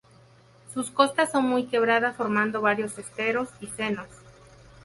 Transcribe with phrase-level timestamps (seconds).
[0.73, 4.07] Sus costas son muy quebradas formando varios esteros y senos.